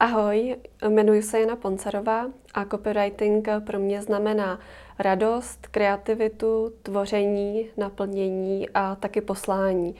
[0.00, 0.56] Ahoj,
[0.88, 4.60] jmenuji se Jana Poncarová a copywriting pro mě znamená
[4.98, 9.94] radost, kreativitu, tvoření, naplnění a taky poslání.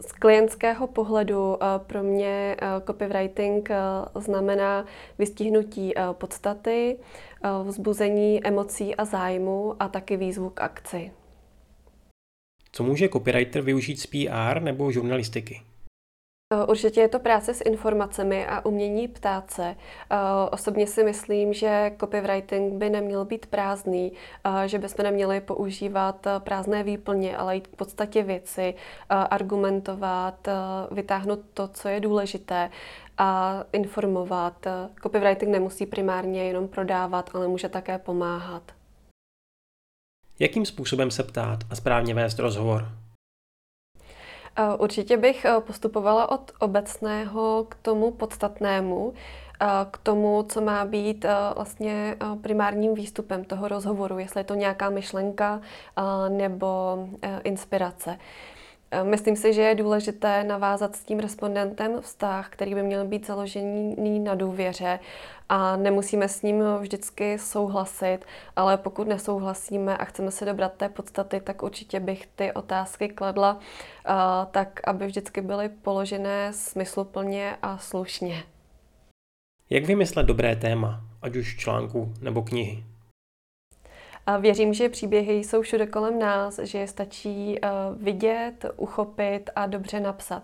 [0.00, 2.56] Z klientského pohledu pro mě
[2.86, 3.68] copywriting
[4.14, 4.84] znamená
[5.18, 6.98] vystihnutí podstaty,
[7.64, 11.12] vzbuzení emocí a zájmu a taky výzvu k akci.
[12.72, 15.62] Co může copywriter využít z PR nebo žurnalistiky?
[16.54, 19.64] Eh, určitě je to práce s informacemi a umění ptát se.
[19.64, 20.16] Eh,
[20.50, 24.12] osobně si myslím, že copywriting by neměl být prázdný,
[24.44, 28.74] eh, že bychom neměli používat prázdné výplně, ale jít k podstatě věci,
[29.08, 30.48] argumentovat,
[30.90, 32.70] vytáhnout to, co je důležité
[33.18, 34.66] a informovat.
[35.02, 38.62] Copywriting nemusí primárně jenom prodávat, ale může také pomáhat.
[40.38, 42.88] Jakým způsobem se ptát a správně vést rozhovor?
[44.78, 49.14] Určitě bych eh, postupovala od obecného k tomu podstatnému,
[49.60, 54.54] eh, k tomu, co má být eh, vlastně primárním výstupem toho rozhovoru, jestli je to
[54.54, 55.60] nějaká myšlenka
[56.28, 56.98] nebo
[57.44, 58.18] inspirace.
[59.02, 64.20] Myslím si, že je důležité navázat s tím respondentem vztah, který by měl být založený
[64.20, 64.98] na důvěře
[65.48, 68.18] a nemusíme s ním vždycky souhlasit,
[68.56, 73.58] ale pokud nesouhlasíme a chceme se dobrat té podstaty, tak určitě bych ty otázky kladla
[74.50, 78.42] tak, aby vždycky byly položené smysluplně a slušně.
[79.70, 82.84] Jak vymyslet dobré téma, ať už článku nebo knihy?
[84.40, 90.00] Věřím, že příběhy jsou všude kolem nás, že je stačí uh, vidět, uchopit a dobře
[90.00, 90.42] napsat.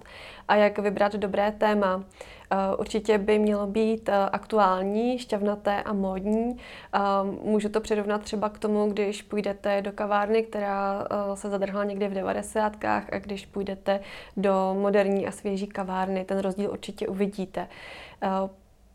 [0.48, 1.96] A jak vybrat dobré téma?
[1.96, 2.02] Uh,
[2.78, 6.56] určitě by mělo být uh, aktuální, šťavnaté a módní.
[7.42, 12.14] Můžu to přirovnat třeba k tomu, když půjdete do kavárny, která se zadrhla někdy v
[12.14, 12.84] 90.
[12.84, 14.00] a když půjdete
[14.36, 17.68] do moderní a svěží kavárny, ten rozdíl určitě uvidíte.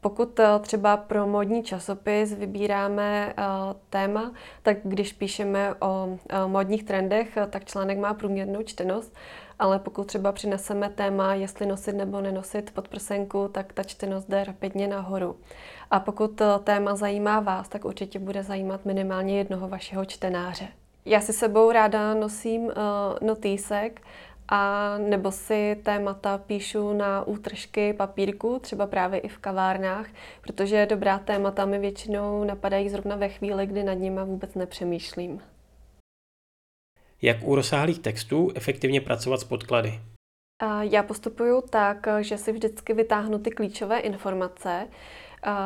[0.02, 3.44] Pokud eh, třeba pro modní časopis vybíráme eh,
[3.90, 9.16] téma, tak když píšeme o eh, modních trendech, tak článek má průměrnou čtenost,
[9.60, 14.88] ale pokud třeba přineseme téma, jestli nosit nebo nenosit podprsenku, tak ta čtenost jde rapidně
[14.88, 15.36] nahoru.
[15.92, 20.68] A pokud téma zajímá vás, tak určitě bude zajímat minimálně jednoho vašeho čtenáře.
[21.06, 22.72] Já si sebou ráda nosím
[23.22, 24.02] notýsek
[24.52, 30.08] a nebo si témata píšu na útržky papírku, třeba právě i v kavárnách,
[30.42, 35.42] protože dobrá témata mi většinou napadají zrovna ve chvíli, kdy nad nimi vůbec nepřemýšlím.
[37.22, 40.00] Jak u rozsáhlých textů efektivně pracovat s podklady?
[40.82, 44.88] Já postupuju tak, že si vždycky vytáhnu ty klíčové informace,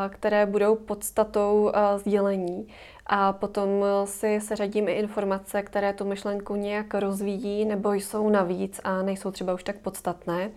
[0.10, 2.68] které budou podstatou sdělení.
[3.06, 3.70] A potom
[4.06, 9.54] si seřadím i informace, které tu myšlenku nějak rozvíjí nebo jsou navíc a nejsou třeba
[9.54, 10.52] už tak podstatné.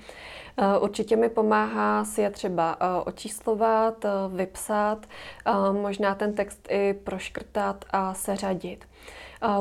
[0.81, 5.07] Určitě mi pomáhá si je třeba očíslovat, vypsat,
[5.73, 8.85] možná ten text i proškrtat a seřadit.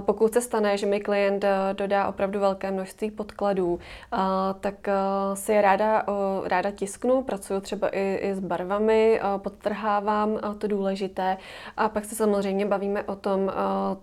[0.01, 3.79] Pokud se stane, že mi klient eh, dodá opravdu velké množství podkladů,
[4.13, 4.17] eh,
[4.59, 4.93] tak eh,
[5.33, 6.05] si je ráda,
[6.43, 11.37] ráda tisknu, pracuji třeba i, i s barvami, podtrhávám to důležité
[11.77, 13.51] a pak se samozřejmě bavíme o tom,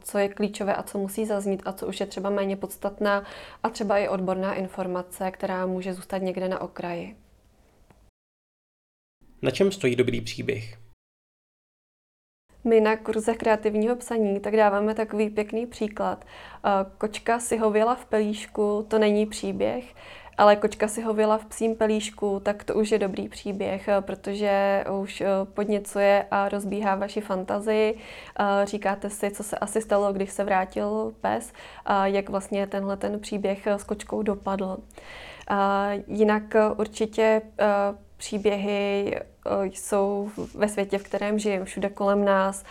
[0.01, 3.25] co je klíčové a co musí zaznít a co už je třeba méně podstatná
[3.63, 7.17] a třeba i odborná informace, která může zůstat někde na okraji.
[9.43, 10.79] Na čem stojí dobrý příběh?
[12.65, 16.25] My na kurzech kreativního psaní tak dáváme takový pěkný příklad.
[16.25, 16.69] Eh,
[16.99, 19.85] kočka si hověla v pelíšku, to není příběh,
[20.39, 24.85] ale kočka si hověla v psím pelíšku, tak to už je dobrý příběh, eh, protože
[25.01, 27.99] už eh, podněcuje a rozbíhá vaši fantazii.
[28.65, 31.53] Říkáte si, co se asi stalo, když se vrátil pes,
[31.85, 34.77] a jak vlastně tenhle ten příběh s kočkou dopadl.
[36.07, 36.43] Jinak
[36.77, 37.43] určitě
[38.23, 42.65] příběhy eh, jsou ve světě, v kterém žijeme, všude kolem nás,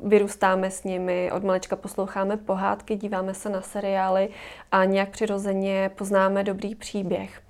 [0.00, 4.28] vyrůstáme s nimi, od malička posloucháme pohádky, díváme se na seriály
[4.72, 7.42] a nějak přirozeně poznáme dobrý příběh.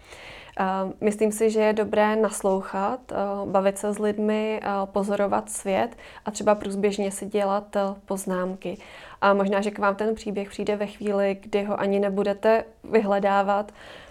[1.01, 6.31] Myslím si, že je dobré naslouchat, eh, bavit se s lidmi, eh, pozorovat svět a
[6.31, 7.77] třeba průzběžně si dělat
[8.07, 8.79] poznámky.
[9.21, 13.73] A možná, že k vám ten příběh přijde ve chvíli, kdy ho ani nebudete vyhledávat,
[13.73, 14.06] Eh,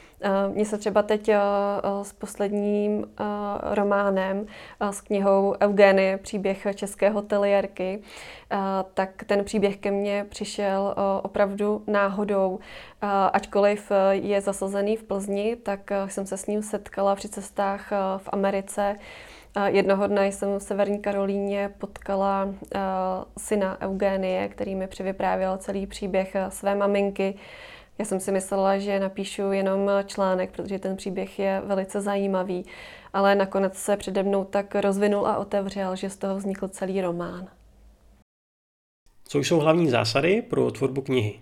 [0.53, 3.07] mně se třeba teď eh, eh, s posledním
[3.61, 4.45] románem,
[4.79, 8.01] s knihou Eugenie, příběh české hotelierky,
[8.93, 12.59] tak ten příběh ke mně přišel opravdu náhodou.
[13.33, 18.95] Ačkoliv je zasazený v Plzni, tak jsem se s ním setkala při cestách v Americe.
[19.65, 22.49] Jednoho dne jsem v Severní Karolíně potkala
[23.37, 27.35] syna Eugenie, který mi přivyprávěl celý příběh své maminky,
[27.97, 32.65] Já jsem si myslela, že napíšu jenom článek, protože ten příběh je velice zajímavý,
[33.13, 37.47] ale nakonec se přede mnou tak rozvinul a otevřel, že z toho vznikl celý román.
[39.27, 41.41] Co jsou hlavní zásady pro tvorbu knihy?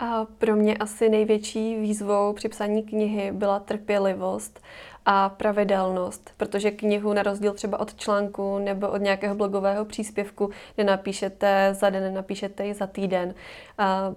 [0.00, 4.60] A pro mě asi největší výzvou při psaní knihy byla trpělivost
[5.04, 11.74] a pravidelnost, protože knihu na rozdíl třeba od článku nebo od nějakého blogového příspěvku nenapíšete
[11.74, 13.34] za den, nenapíšete ji za týden.
[13.78, 14.14] A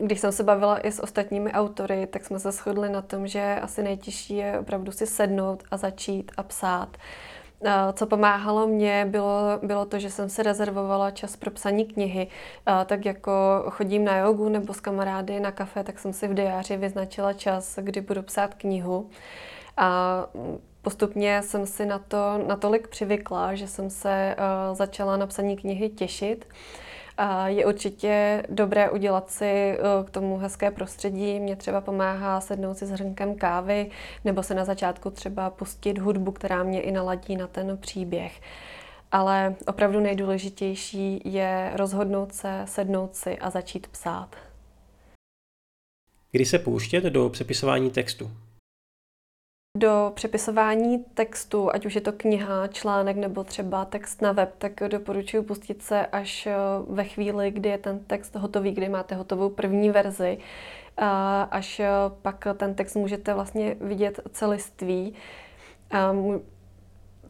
[0.00, 3.58] když jsem se bavila i s ostatními autory, tak jsme se shodli na tom, že
[3.62, 6.96] asi nejtěžší je opravdu si sednout a začít a psát.
[7.92, 12.26] Co pomáhalo mně, bylo, bylo to, že jsem si rezervovala čas pro psaní knihy.
[12.86, 13.32] Tak jako
[13.70, 17.78] chodím na jogu nebo s kamarády na kafe, tak jsem si v diáři vyznačila čas,
[17.82, 19.10] kdy budu psát knihu.
[19.76, 20.26] A
[20.82, 24.36] postupně jsem si na to natolik přivykla, že jsem se
[24.72, 26.44] začala na psaní knihy těšit.
[27.46, 31.40] Je určitě dobré udělat si eh, k tomu hezké prostředí.
[31.40, 33.90] Mě třeba pomáhá sednout si s hrnkem kávy
[34.24, 38.40] nebo se na začátku třeba pustit hudbu, která mě i naladí na ten příběh.
[39.12, 44.36] Ale opravdu nejdůležitější je rozhodnout se, sednout si a začít psát.
[46.30, 48.30] Kdy se pouštět do přepisování textu?
[49.78, 54.72] Do přepisování textu, ať už je to kniha, článek nebo třeba text na web, tak
[54.88, 56.54] doporučuji pustit se až eh,
[56.88, 60.38] ve chvíli, kdy je ten text hotový, kdy máte hotovou první verzi,
[61.50, 61.88] až eh,
[62.22, 65.14] pak ten text můžete vlastně vidět celiství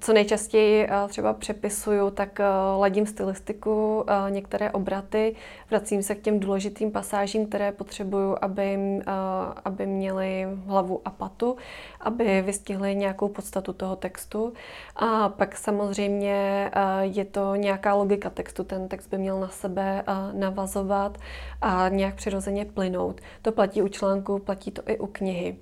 [0.00, 2.44] co nejčastěji eh, třeba přepisuju, tak eh,
[2.76, 5.36] ladím stylistiku, eh, některé obraty,
[5.70, 8.78] vracím se k těm důležitým pasážím, které potřebuju, aby,
[9.64, 11.56] aby měly hlavu a patu,
[12.00, 14.52] aby vystihly nějakou podstatu toho textu.
[14.96, 16.70] A pak samozřejmě
[17.00, 18.64] je to nějaká logika textu.
[18.64, 21.18] Ten text by měl na sebe navazovat
[21.60, 23.20] a nějak přirozeně plynout.
[23.42, 25.56] To platí u článku, platí to i u knihy.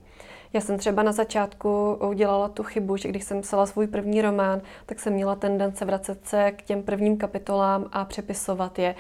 [0.53, 4.61] Já jsem třeba na začátku udělala tu chybu, že když jsem psala svůj první román,
[4.87, 8.95] tak jsem měla tendence vracet se k těm prvním kapitolám a přepisovat je.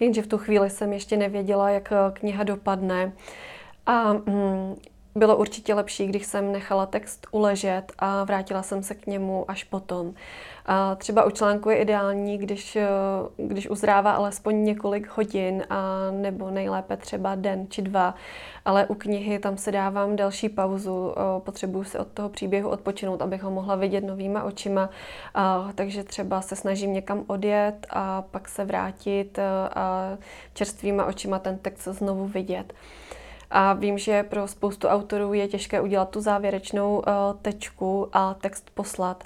[0.00, 3.12] Jenže v tu chvíli jsem ještě nevěděla, jak kniha dopadne.
[3.86, 4.76] A mm,
[5.14, 9.64] bylo určitě lepší, když jsem nechala text uležet a vrátila jsem se k němu až
[9.64, 10.14] potom.
[10.66, 12.88] A třeba u článku je ideální, když, eh,
[13.36, 18.14] když uzrává alespoň několik hodin, a nebo nejlépe třeba den či dva.
[18.64, 23.22] Ale u knihy tam se dávám další pauzu, eh, potřebuju si od toho příběhu odpočinout,
[23.22, 24.90] abych ho mohla vidět novýma očima.
[25.34, 29.44] A, takže třeba se snažím někam odjet a pak se vrátit eh,
[29.74, 30.18] a
[30.54, 32.72] čerstvýma očima ten text znovu vidět.
[33.54, 37.02] A vím, že pro spoustu autorů je těžké udělat tu závěrečnou uh,
[37.42, 39.24] tečku a text poslat.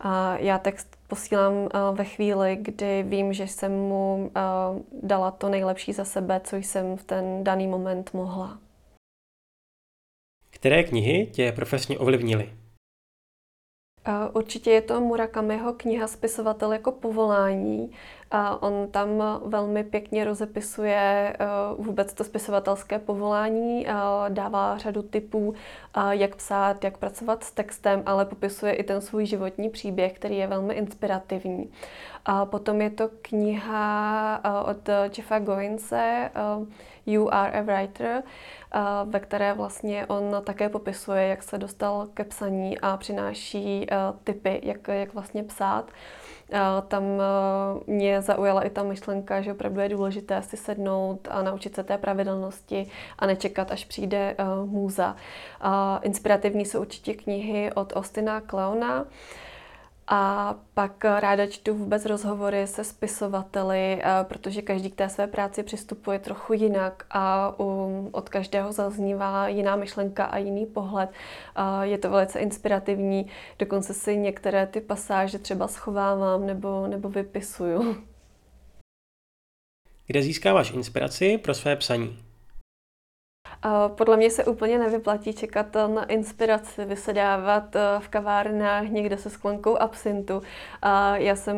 [0.00, 5.48] A já text posílám uh, ve chvíli, kdy vím, že jsem mu uh, dala to
[5.48, 8.58] nejlepší za sebe, co jsem v ten daný moment mohla.
[10.50, 12.52] Které knihy tě profesně ovlivnily?
[14.32, 17.90] Určitě je to Murakamiho kniha Spisovatel jako povolání.
[18.30, 19.08] A on tam
[19.44, 21.46] velmi pěkně rozepisuje eh,
[21.78, 23.86] vůbec to spisovatelské povolání,
[24.28, 25.54] dává řadu typů,
[26.10, 30.46] jak psát, jak pracovat s textem, ale popisuje i ten svůj životní příběh, který je
[30.46, 31.70] velmi inspirativní.
[32.24, 36.66] A potom je to kniha eh, od Jeffa Goinse, eh,
[37.06, 38.22] You are a writer,
[39.04, 43.86] ve které vlastně on také popisuje, jak se dostal ke psaní a přináší
[44.24, 45.90] typy, jak, jak vlastně psát.
[46.88, 47.02] Tam
[47.86, 51.98] mě zaujala i ta myšlenka, že opravdu je důležité si sednout a naučit se té
[51.98, 52.86] pravidelnosti
[53.18, 55.16] a nečekat, až přijde můza.
[56.02, 59.04] Inspirativní jsou určitě knihy od Austina Kleona,
[60.10, 65.62] a pak ráda čtu vůbec rozhovory se spisovateli, eh, protože každý k té své práci
[65.62, 67.54] přistupuje trochu jinak a
[68.12, 71.10] od každého zaznívá jiná myšlenka a jiný pohled.
[71.82, 73.26] Je to velice inspirativní,
[73.58, 77.96] dokonce si některé ty pasáže třeba schovávám nebo, nebo vypisuju.
[80.06, 82.27] Kde získáváš inspiraci pro své psaní?
[83.88, 89.76] Podle mě se úplně nevyplatí čekat na inspiraci, vysedávat eh, v kavárnách někde se sklenkou
[89.76, 90.42] absintu.
[91.14, 91.56] Já jsem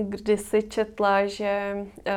[0.00, 1.76] kdysi četla, že
[2.06, 2.14] eh,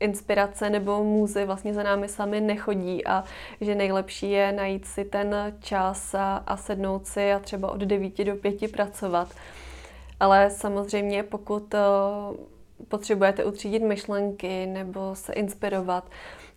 [0.00, 3.24] inspirace nebo můzy vlastně za námi sami nechodí a
[3.60, 8.24] že nejlepší je najít si ten čas a, a sednout si a třeba od 9
[8.24, 9.28] do 5 pracovat.
[10.20, 11.78] Ale samozřejmě pokud eh,
[12.88, 16.04] potřebujete utřídit myšlenky nebo se inspirovat,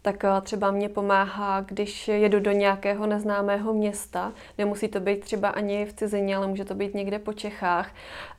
[0.01, 5.49] tak eh, třeba mě pomáhá, když jedu do nějakého neznámého města, nemusí to být třeba
[5.49, 7.91] ani v cizině, ale může to být někde po Čechách.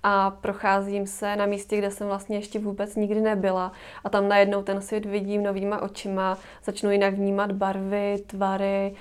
[0.03, 3.73] A procházím se na místě, kde jsem vlastně ještě vůbec nikdy nebyla.
[4.05, 8.95] A tam najednou ten svět vidím novýma očima, začnu jinak vnímat barvy, tvary,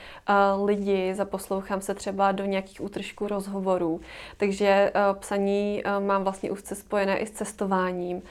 [0.65, 4.01] lidi, zaposlouchám se třeba do nějakých útržků rozhovorů.
[4.37, 8.21] Takže eh, psaní eh, mám vlastně úzce spojené i s cestováním.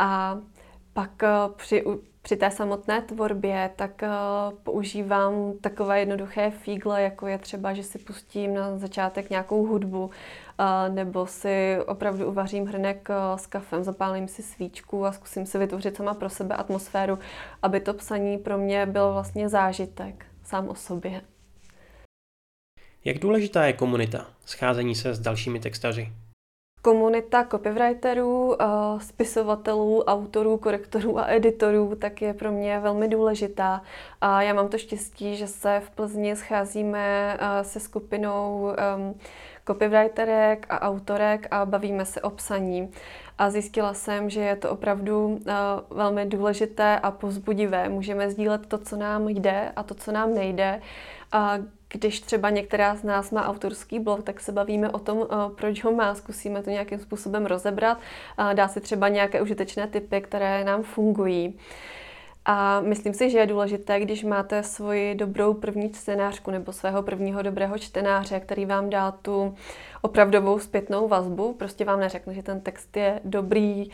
[0.00, 0.38] A
[0.92, 1.22] pak
[1.56, 1.84] při
[2.22, 7.98] při té samotné tvorbě tak uh, používám takové jednoduché fígle, jako je třeba, že si
[7.98, 14.42] pustím na začátek nějakou hudbu, uh, nebo si opravdu uvařím hrnek s kafem, zapálím si
[14.42, 17.18] svíčku a zkusím si vytvořit sama pro sebe atmosféru,
[17.62, 21.22] aby to psaní pro mě byl vlastně zážitek sám o sobě.
[23.04, 26.12] Jak důležitá je komunita, scházení se s dalšími textaři?
[26.82, 28.66] Komunita copywriterů, eh,
[29.00, 33.82] spisovatelů, autorů, korektorů a editorů tak je pro mě velmi důležitá.
[34.20, 39.14] A já mám to štěstí, že se v Plzni scházíme eh, se skupinou ehm,
[39.70, 42.90] copywriterek a autorek a bavíme se o psaní.
[43.38, 47.88] A zjistila jsem, že je to opravdu uh, velmi důležité a pozbudivé.
[47.88, 50.80] Můžeme sdílet to, co nám jde a to, co nám nejde.
[51.32, 51.58] A
[51.92, 55.84] když třeba některá z nás má autorský blog, tak se bavíme o tom, uh, proč
[55.84, 56.14] ho má.
[56.14, 57.98] Zkusíme to nějakým způsobem rozebrat.
[58.54, 61.58] Dá si třeba nějaké užitečné typy, které nám fungují.
[62.44, 67.42] A myslím si, že je důležité, když máte svoji dobrou první scénářku nebo svého prvního
[67.42, 69.54] dobrého čtenáře, který vám dá tu
[70.02, 73.90] opravdovou zpětnou vazbu, prostě vám neřekne, že ten text je dobrý,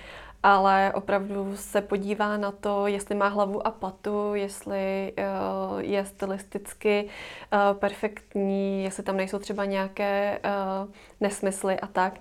[0.46, 7.08] ale opravdu se podívá na to, jestli má hlavu a patu, jestli uh, je stylisticky
[7.52, 12.14] uh, perfektní, jestli tam nejsou třeba nějaké uh, nesmysly a tak.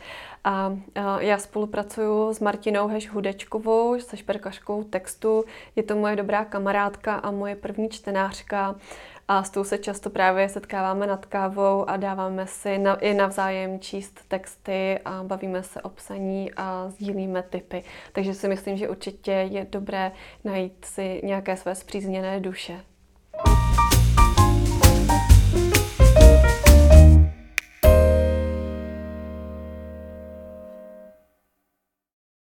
[0.44, 0.78] A
[1.20, 5.44] já spolupracuju s Martinou Heš Hudečkovou, se šperkařkou textu.
[5.76, 8.76] Je to moje dobrá kamarádka a moje první čtenářka
[9.28, 13.80] a s tou se často právě setkáváme nad kávou a dáváme si na, i navzájem
[13.80, 17.84] číst texty a bavíme se o psaní a sdílíme typy.
[18.12, 20.12] Takže si myslím, že určitě je dobré
[20.44, 22.82] najít si nějaké své zpřízněné duše.